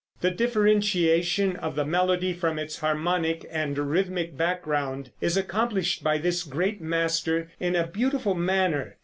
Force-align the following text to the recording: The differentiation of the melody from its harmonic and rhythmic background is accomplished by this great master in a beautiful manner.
The 0.21 0.31
differentiation 0.31 1.55
of 1.57 1.75
the 1.75 1.85
melody 1.85 2.33
from 2.33 2.57
its 2.57 2.79
harmonic 2.79 3.45
and 3.51 3.77
rhythmic 3.77 4.35
background 4.35 5.11
is 5.21 5.37
accomplished 5.37 6.03
by 6.03 6.17
this 6.17 6.41
great 6.41 6.81
master 6.81 7.51
in 7.59 7.75
a 7.75 7.85
beautiful 7.85 8.33
manner. 8.33 8.97